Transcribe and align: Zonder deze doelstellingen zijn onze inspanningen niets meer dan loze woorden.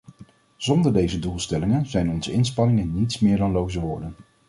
Zonder 0.57 0.93
deze 0.93 1.19
doelstellingen 1.19 1.85
zijn 1.85 2.09
onze 2.09 2.31
inspanningen 2.31 2.93
niets 2.93 3.19
meer 3.19 3.37
dan 3.37 3.51
loze 3.51 3.79
woorden. 3.79 4.15